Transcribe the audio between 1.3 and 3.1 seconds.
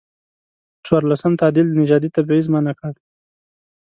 تعدیل نژادي تبعیض منع کړ.